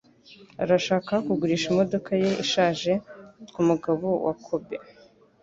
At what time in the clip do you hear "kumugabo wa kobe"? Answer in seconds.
3.53-4.75